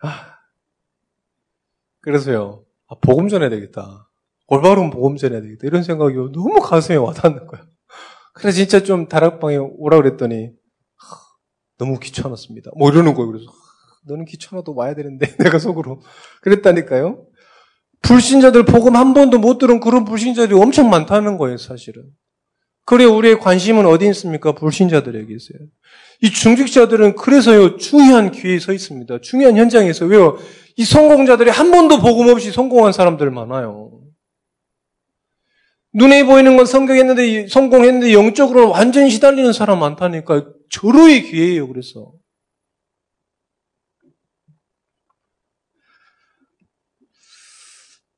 [0.00, 0.38] 아,
[2.00, 2.64] 그래서요.
[2.94, 4.08] 아, 복음 전해야 되겠다.
[4.46, 5.66] 올바른 복음 전해야 되겠다.
[5.66, 7.64] 이런 생각이 너무 가슴에 와닿는 거야.
[8.34, 10.50] 그래서 진짜 좀 다락방에 오라 그랬더니
[11.78, 12.70] 너무 귀찮았습니다.
[12.76, 13.30] 뭐 이러는 거예요.
[13.30, 13.46] 그래서
[14.06, 16.02] 너는 귀찮아도 와야 되는데 내가 속으로
[16.42, 17.26] 그랬다니까요.
[18.02, 22.04] 불신자들 복음 한 번도 못 들은 그런 불신자들이 엄청 많다는 거예요, 사실은.
[22.84, 24.52] 그래 우리의 관심은 어디 있습니까?
[24.52, 25.58] 불신자들에게 있어요.
[26.20, 29.20] 이 중직자들은 그래서요 중요한 기회에 서 있습니다.
[29.22, 30.36] 중요한 현장에서 왜요?
[30.76, 34.00] 이 성공자들이 한 번도 복음 없이 성공한 사람들 많아요.
[35.92, 40.52] 눈에 보이는 건 성공했는데, 성공했는데 영적으로는 완전히 시달리는 사람 많다니까.
[40.70, 42.12] 절호의 기회예요, 그래서.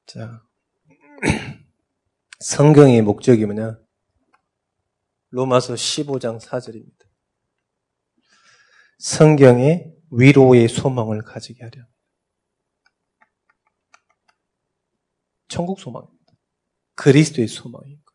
[0.07, 0.43] 자.
[2.41, 3.79] 성경의 목적이 뭐냐?
[5.31, 7.05] 로마서 15장 4절입니다.
[8.99, 11.83] 성경의 위로의 소망을 가지게 하려.
[15.49, 16.17] 천국 소망입니다.
[16.95, 18.07] 그리스도의 소망인 거예요.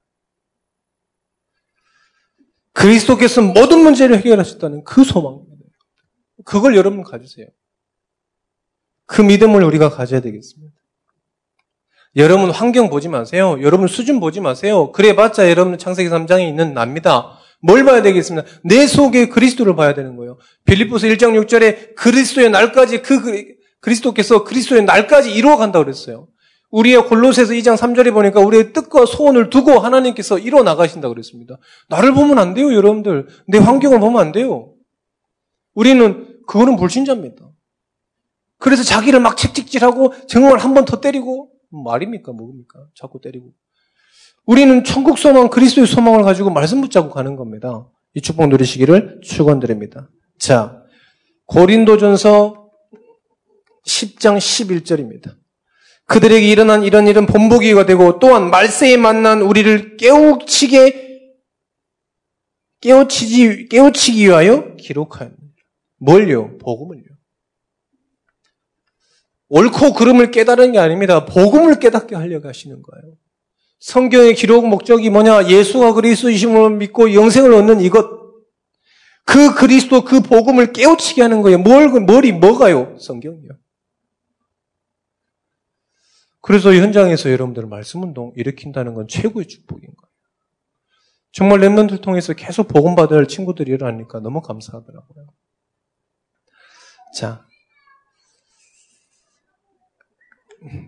[2.74, 5.52] 그리스도께서 모든 문제를 해결하셨다는 그 소망입니다.
[6.46, 7.48] 그걸 여러분 가지세요.
[9.06, 10.74] 그 믿음을 우리가 가져야 되겠습니다.
[12.18, 13.58] 여러분 환경 보지 마세요.
[13.62, 14.92] 여러분 수준 보지 마세요.
[14.92, 17.38] 그래봤자 여러분 창세기 3장에 있는 납니다.
[17.62, 18.48] 뭘 봐야 되겠습니다.
[18.64, 20.38] 내 속에 그리스도를 봐야 되는 거예요.
[20.66, 23.46] 빌립보서 1장 6절에 그리스도의 날까지 그
[23.80, 26.28] 그리스도께서 그리스도의 날까지 이루어 간다고 그랬어요.
[26.72, 31.58] 우리의 골로새서 2장 3절에 보니까 우리의 뜻과 소원을 두고 하나님께서 이뤄 나가신다 그랬습니다.
[31.90, 33.28] 나를 보면 안 돼요, 여러분들.
[33.48, 34.74] 내 환경을 보면 안 돼요.
[35.74, 37.50] 우리는 그거는 불신자입니다.
[38.58, 42.80] 그래서 자기를 막 책찍질하고 정말 한 번 더 때리고 말입니까, 뭐입니까?
[42.96, 43.54] 자꾸 때리고.
[44.46, 47.88] 우리는 천국 소망, 그리스도의 소망을 가지고 말씀 붙잡고 가는 겁니다.
[48.14, 50.10] 이 축복 누리시기를 축원드립니다.
[50.40, 50.84] 자,
[51.46, 52.70] 고린도전서
[53.86, 55.36] 10장 11절입니다.
[56.08, 61.10] 그들에게 일어난 이런 일은 본보기가 되고 또한 말세에 만난 우리를 깨우치게
[62.82, 65.42] 깨우치지 깨우치기 위하여 기록하였느니라.
[65.98, 66.58] 뭘요?
[66.58, 67.04] 복음을요.
[69.50, 71.26] 옳고 그름을 깨달은 게 아닙니다.
[71.26, 73.16] 복음을 깨닫게 하려고 하시는 거예요.
[73.80, 75.50] 성경의 기록 목적이 뭐냐?
[75.50, 78.22] 예수가 그리스도이심을 믿고 영생을 얻는 이것.
[79.26, 81.60] 그 그리스도 그 복음을 깨우치게 하는 거예요.
[81.60, 82.98] 뭘, 머리 뭐가요?
[83.00, 83.52] 성경이요.
[86.42, 90.12] 그래서 현장에서 여러분들 말씀 운동 일으킨다는 건 최고의 축복인 거예요.
[91.32, 95.28] 정말 랩런들 통해서 계속 복음 받을 친구들이 일어나니까 너무 감사하더라고요.
[97.16, 97.46] 자,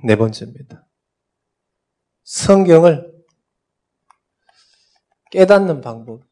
[0.03, 0.85] 네 번째입니다.
[2.23, 3.13] 성경을
[5.31, 6.23] 깨닫는 방법.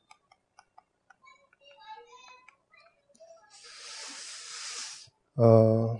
[5.38, 5.98] 어,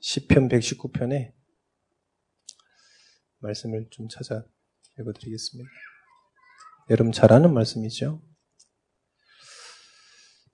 [0.00, 1.35] 10편 119편에
[3.46, 4.44] 말씀을 좀 찾아
[4.98, 5.68] 읽어드리겠습니다.
[6.90, 8.22] 여러분 잘 아는 말씀이죠?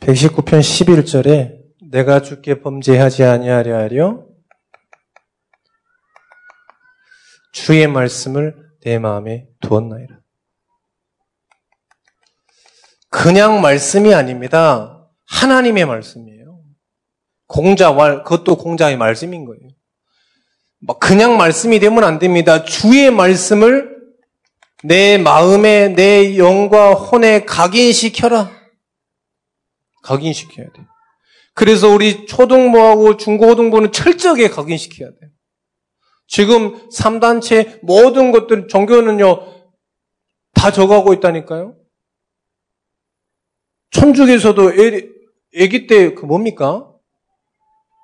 [0.00, 4.26] 119편 11절에 내가 주께 범죄하지 아니하려 하려
[7.52, 10.20] 주의 말씀을 내 마음에 두었나이다.
[13.10, 15.06] 그냥 말씀이 아닙니다.
[15.26, 16.64] 하나님의 말씀이에요.
[17.46, 19.68] 공자왈, 그것도 공자의 말씀인 거예요.
[20.84, 22.64] 막 그냥 말씀이 되면 안 됩니다.
[22.64, 23.92] 주의 말씀을
[24.82, 28.50] 내 마음에, 내 영과 혼에 각인시켜라.
[30.02, 30.82] 각인시켜야 돼.
[31.54, 35.16] 그래서 우리 초등부하고 중고등부는 철저하게 각인시켜야 돼.
[36.26, 39.52] 지금 3단체 모든 것들, 종교는요,
[40.54, 41.76] 다 적어가고 있다니까요.
[43.90, 45.08] 천주교에서도 애,
[45.54, 46.90] 애기 때 그 뭡니까?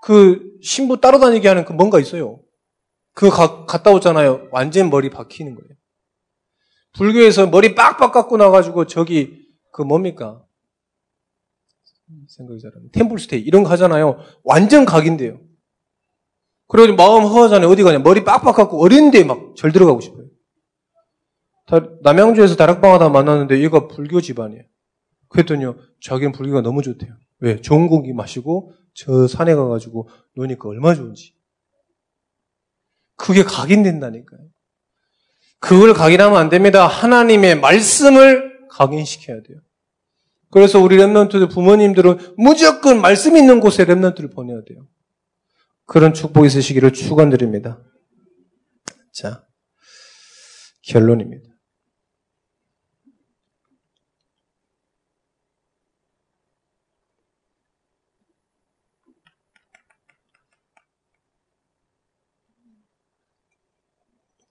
[0.03, 2.41] 그 신부 따라다니게 하는 그 뭔가 있어요.
[3.27, 4.49] 가, 갔다 오잖아요.
[4.53, 5.69] 완전 머리 박히는 거예요.
[6.93, 10.45] 불교에서 머리 빡빡 깎고 나가지고 저기 그 뭡니까?
[12.29, 14.19] 생각이 잘안 템플스테이 이런 거 하잖아요.
[14.45, 15.41] 완전 각인데요.
[16.67, 17.69] 그리고 마음 허하잖아요.
[17.69, 17.99] 어디 가냐?
[17.99, 20.27] 머리 빡빡 깎고 어린데 막 절 들어가고 싶어요.
[22.03, 24.63] 남양주에서 다락방 하다 만났는데 얘가 불교 집안이에요.
[25.29, 27.13] 그랬더니요, 자기는 불교가 너무 좋대요.
[27.41, 27.61] 왜?
[27.61, 31.35] 좋은 공기 마시고 저 산에 가가지고 노니까 얼마나 좋은지.
[33.19, 34.41] 그게 각인된다니까요.
[35.59, 36.87] 그걸 각인하면 안 됩니다.
[36.87, 39.59] 하나님의 말씀을 각인시켜야 돼요.
[40.51, 44.87] 그래서 우리 랩런트들 부모님들은 무조건 말씀 있는 곳에 랩런트를 보내야 돼요.
[45.85, 47.83] 그런 축복 있으시기를 축원드립니다.
[49.13, 49.45] 자,
[50.83, 51.48] 결론입니다.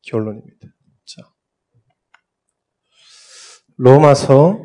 [0.08, 0.68] 결론입니다.
[1.06, 1.22] 자.
[3.76, 4.60] 로마서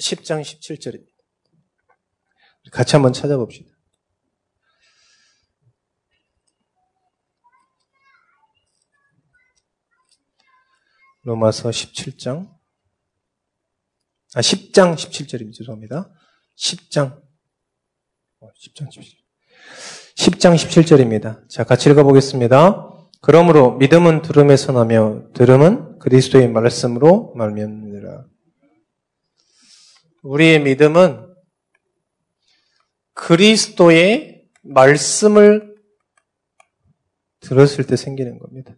[0.00, 1.08] 10장 17절입니다.
[2.70, 3.74] 같이 한번 찾아봅시다.
[11.22, 12.56] 로마서 17장
[14.34, 15.54] 아 10장 17절입니다.
[15.54, 16.12] 죄송합니다.
[16.56, 17.22] 10장
[18.40, 19.28] 10장 17절
[20.16, 21.48] 10장 17절입니다.
[21.48, 22.97] 자, 같이 읽어 보겠습니다.
[23.20, 28.24] 그러므로 믿음은 들음에서 나며 들음은 그리스도의 말씀으로 말미암느라.
[30.22, 31.26] 우리의 믿음은
[33.14, 35.76] 그리스도의 말씀을
[37.40, 38.74] 들었을 때 생기는 겁니다.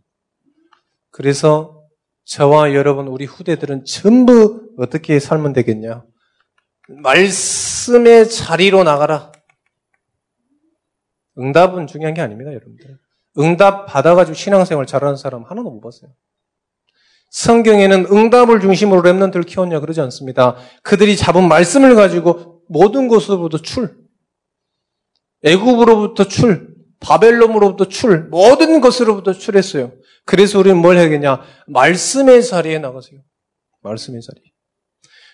[1.10, 1.84] 그래서
[2.24, 6.04] 저와 여러분 우리 후대들은 전부 어떻게 살면 되겠냐?
[6.88, 9.32] 말씀의 자리로 나가라.
[11.38, 12.98] 응답은 중요한 게 아닙니다, 여러분들.
[13.38, 16.10] 응답 받아가지고 신앙생활 잘하는 사람 하나도 못 봤어요.
[17.30, 20.56] 성경에는 응답을 중심으로 랩런트를 키웠냐 그러지 않습니다.
[20.82, 23.96] 그들이 잡은 말씀을 가지고 모든 것으로부터 출,
[25.44, 29.92] 애굽으로부터 출, 바벨론으로부터 출, 모든 것으로부터 출했어요.
[30.26, 31.40] 그래서 우리는 뭘 해야겠냐?
[31.68, 33.20] 말씀의 자리에 나가세요.
[33.82, 34.40] 말씀의 자리.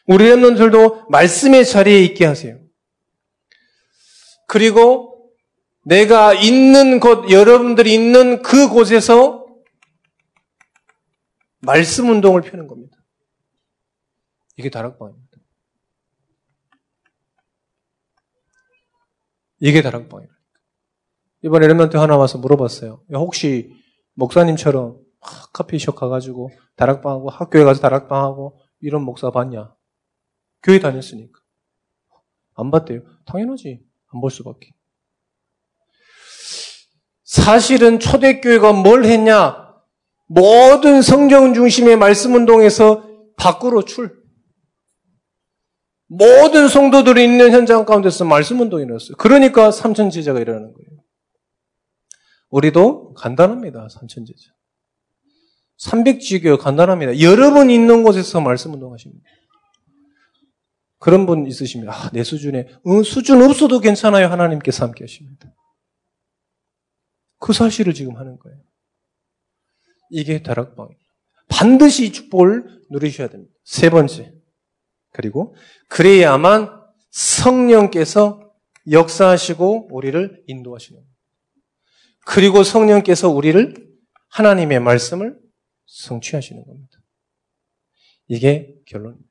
[0.06, 2.58] 우리 랩런들도 말씀의 자리에 있게 하세요.
[4.46, 5.15] 그리고
[5.88, 9.46] 내가 있는 곳, 여러분들이 있는 그 곳에서
[11.60, 12.96] 말씀 운동을 펴는 겁니다.
[14.56, 15.38] 이게 다락방입니다.
[19.60, 20.28] 이게 다락방이에요.
[21.44, 23.04] 이번에 엘멘트 하나 와서 물어봤어요.
[23.12, 23.72] 혹시
[24.14, 24.98] 목사님처럼
[25.52, 29.72] 커피숍 가가지고 다락방하고 학교에 가서 다락방하고 이런 목사 봤냐?
[30.64, 31.40] 교회 다녔으니까.
[32.54, 33.02] 안 봤대요.
[33.24, 33.84] 당연하지.
[34.08, 34.75] 안 볼 수밖에.
[37.36, 39.66] 사실은 초대교회가 뭘 했냐?
[40.26, 43.04] 모든 성경 중심의 말씀 운동에서
[43.36, 44.24] 밖으로 출.
[46.08, 49.16] 모든 성도들이 있는 현장 가운데서 말씀 운동이 일어났어요.
[49.18, 51.02] 그러니까 삼천 제자가 일어나는 거예요.
[52.48, 53.88] 우리도 간단합니다.
[53.90, 54.52] 삼천 제자.
[55.78, 57.20] 300지교 간단합니다.
[57.20, 59.22] 여러분 있는 곳에서 말씀 운동하십니다.
[60.98, 61.92] 그런 분 있으십니다.
[61.92, 64.28] 아, 내 수준에 응, 수준 없어도 괜찮아요.
[64.28, 65.52] 하나님께서 함께 하십니다.
[67.38, 68.58] 그 사실을 지금 하는 거예요.
[70.10, 71.04] 이게 다락방입니다.
[71.48, 73.52] 반드시 이 축복을 누리셔야 됩니다.
[73.64, 74.32] 세 번째.
[75.12, 75.54] 그리고
[75.88, 76.70] 그래야만
[77.10, 78.52] 성령께서
[78.90, 81.16] 역사하시고 우리를 인도하시는 겁니다.
[82.24, 83.86] 그리고 성령께서 우리를
[84.30, 85.38] 하나님의 말씀을
[85.86, 86.98] 성취하시는 겁니다.
[88.28, 89.28] 이게 결론입니다.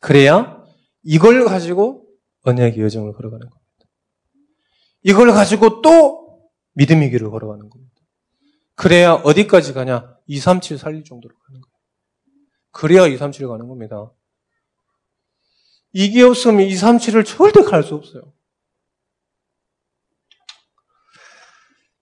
[0.00, 0.62] 그래야
[1.02, 2.06] 이걸 가지고
[2.42, 3.64] 언약의 여정을 걸어가는 겁니다.
[5.02, 6.23] 이걸 가지고 또
[6.74, 7.94] 믿음의 길을 걸어가는 겁니다.
[8.74, 10.16] 그래야 어디까지 가냐?
[10.26, 11.74] 2, 3, 7 살릴 정도로 가는 거예요.
[12.70, 14.12] 그래야 2, 3, 7 가는 겁니다.
[15.92, 18.32] 이게 없으면 2, 3, 7을 절대 갈 수 없어요.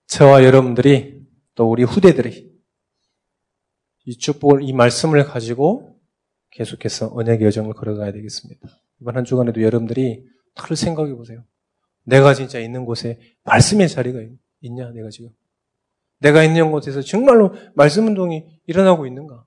[0.07, 1.23] 저와 여러분들이
[1.55, 2.51] 또 우리 후대들이
[4.05, 5.99] 이 축복을, 이 말씀을 가지고
[6.51, 8.67] 계속해서 언약의 여정을 걸어가야 되겠습니다.
[9.01, 10.23] 이번 한 주간에도 여러분들이
[10.55, 11.43] 다들 생각해 보세요.
[12.03, 14.29] 내가 진짜 있는 곳에 말씀의 자리가 있
[14.71, 15.29] 냐, 내가 지금.
[16.19, 19.45] 내가 있는 곳에서 정말로 말씀 운동이 일어나고 있는가?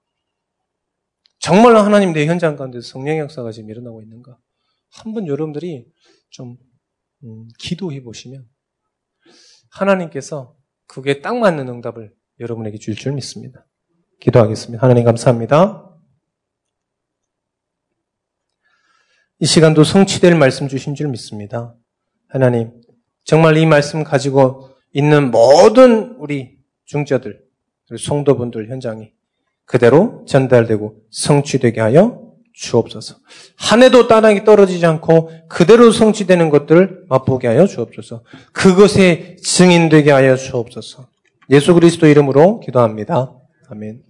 [1.38, 4.38] 정말로 하나님 내 현장 가운데 성령 역사가 지금 일어나고 있는가?
[4.90, 5.86] 한번 여러분들이
[6.30, 6.56] 좀
[7.24, 8.46] 음, 기도해 보시면
[9.70, 10.56] 하나님께서
[10.86, 13.66] 그게 딱 맞는 응답을 여러분에게 줄 줄 믿습니다.
[14.20, 14.82] 기도하겠습니다.
[14.82, 15.82] 하나님 감사합니다.
[19.38, 21.74] 이 시간도 성취될 말씀 주신 줄 믿습니다.
[22.28, 22.72] 하나님,
[23.24, 27.38] 정말 이 말씀 가지고 있는 모든 우리 중저들,
[27.90, 29.10] 우리 성도분들 현장이
[29.66, 33.16] 그대로 전달되고 성취되게 하여 주옵소서.
[33.56, 38.22] 한 해도 따닥이 떨어지지 않고 그대로 성취되는 것들을 맛보게 하여 주옵소서.
[38.52, 41.06] 그것에 증인되게 하여 주옵소서.
[41.50, 43.34] 예수 그리스도 이름으로 기도합니다.
[43.68, 44.05] 아멘.